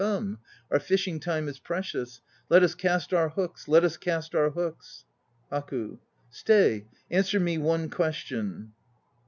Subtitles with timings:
[0.01, 0.39] Come,
[0.71, 2.21] our fishing time is precious.
[2.49, 5.05] Let us cast our hooks, Let us cast our hooks!
[5.51, 5.67] HAKU.
[5.99, 5.99] rlAKU.
[6.31, 6.85] Stay!
[7.11, 8.71] Answer me one question.